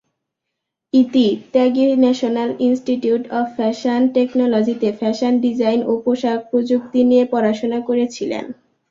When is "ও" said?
5.85-6.01